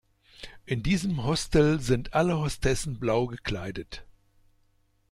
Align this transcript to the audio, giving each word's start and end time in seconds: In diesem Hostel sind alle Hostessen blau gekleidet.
In 0.65 0.81
diesem 0.81 1.25
Hostel 1.25 1.79
sind 1.79 2.15
alle 2.15 2.39
Hostessen 2.39 2.97
blau 2.97 3.27
gekleidet. 3.27 4.03